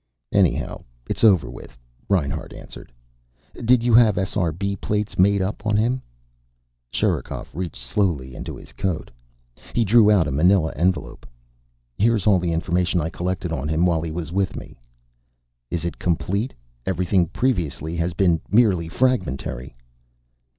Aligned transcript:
"Anyhow, 0.31 0.83
it's 1.07 1.23
over 1.23 1.47
with," 1.47 1.77
Reinhart 2.09 2.53
answered. 2.53 2.91
"Did 3.63 3.83
you 3.83 3.93
have 3.93 4.15
SRB 4.15 4.81
plates 4.81 5.19
made 5.19 5.43
up 5.43 5.63
on 5.63 5.77
him?" 5.77 6.01
Sherikov 6.91 7.51
reached 7.53 7.83
slowly 7.83 8.33
into 8.33 8.55
his 8.55 8.73
coat. 8.73 9.11
He 9.75 9.85
drew 9.85 10.09
out 10.09 10.27
a 10.27 10.31
manila 10.31 10.73
envelope. 10.75 11.27
"Here's 11.99 12.25
all 12.25 12.39
the 12.39 12.51
information 12.51 12.99
I 12.99 13.11
collected 13.11 13.51
about 13.51 13.69
him, 13.69 13.85
while 13.85 14.01
he 14.01 14.09
was 14.09 14.31
with 14.31 14.55
me." 14.55 14.79
"Is 15.69 15.85
it 15.85 15.99
complete? 15.99 16.55
Everything 16.83 17.27
previous 17.27 17.77
has 17.79 18.13
been 18.13 18.41
merely 18.49 18.89
fragmentary." 18.89 19.75